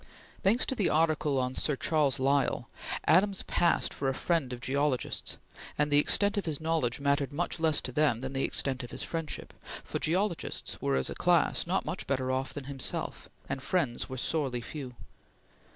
Thanks 0.41 0.65
to 0.65 0.73
the 0.73 0.89
article 0.89 1.37
on 1.39 1.53
Sir 1.53 1.75
Charles 1.75 2.17
Lyell, 2.19 2.67
Adams 3.05 3.43
passed 3.43 3.93
for 3.93 4.09
a 4.09 4.15
friend 4.15 4.51
of 4.51 4.59
geologists, 4.59 5.37
and 5.77 5.91
the 5.91 5.99
extent 5.99 6.37
of 6.39 6.45
his 6.47 6.59
knowledge 6.59 6.99
mattered 6.99 7.31
much 7.31 7.59
less 7.59 7.81
to 7.81 7.91
them 7.91 8.21
than 8.21 8.33
the 8.33 8.43
extent 8.43 8.81
of 8.83 8.89
his 8.89 9.03
friendship, 9.03 9.53
for 9.83 9.99
geologists 9.99 10.81
were 10.81 10.95
as 10.95 11.11
a 11.11 11.13
class 11.13 11.67
not 11.67 11.85
much 11.85 12.07
better 12.07 12.31
off 12.31 12.51
than 12.51 12.63
himself, 12.63 13.29
and 13.47 13.61
friends 13.61 14.09
were 14.09 14.17
sorely 14.17 14.59
few. 14.61 14.95